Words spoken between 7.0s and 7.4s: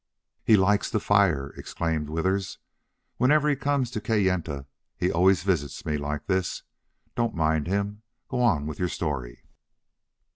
Don't